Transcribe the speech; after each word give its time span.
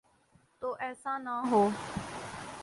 تو 0.61 0.67
ایسا 0.85 1.13
نہ 1.25 1.35
ہو۔ 1.49 1.61